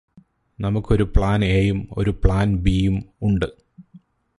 [0.59, 3.03] നമുക്കൊരു ഒരു പ്ലാൻ എയും ഒരു പ്ലാൻ ബിയും
[3.21, 3.45] ഉണ്ട്